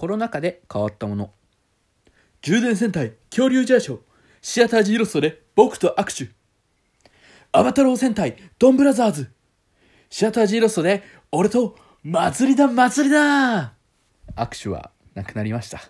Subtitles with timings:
[0.00, 1.30] コロナ禍で変わったもの。
[2.40, 4.00] 充電戦隊恐竜ジャーショー。
[4.40, 6.32] シアタージーロストで僕と握手。
[7.52, 9.30] アバタロー戦隊ドンブラザーズ。
[10.08, 13.74] シアタージーロストで俺と祭りだ祭りだ
[14.36, 15.82] 握手はなくなりました。